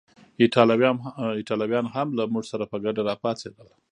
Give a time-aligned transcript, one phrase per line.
[1.39, 3.67] ایټالویان هم له موږ سره په ګډه راپاڅېدل.